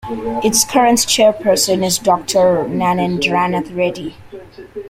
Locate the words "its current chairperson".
0.43-1.85